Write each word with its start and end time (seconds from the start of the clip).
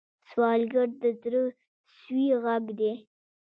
سوالګر 0.29 0.87
د 1.03 1.03
زړه 1.21 1.43
سوې 1.99 2.27
غږ 2.43 2.65
دی 2.79 2.93